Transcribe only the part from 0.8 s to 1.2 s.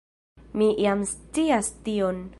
jam